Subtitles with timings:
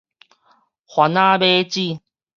[0.87, 2.01] 番仔碼子